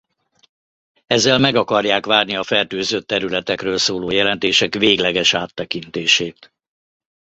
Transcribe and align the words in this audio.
Ezzel 1.07 1.37
meg 1.39 1.55
akarják 1.55 2.05
várni 2.05 2.35
a 2.35 2.43
fertőzött 2.43 3.07
területekről 3.07 3.77
szóló 3.77 4.11
jelentések 4.11 4.73
végleges 4.75 5.33
áttekintését. 5.33 6.51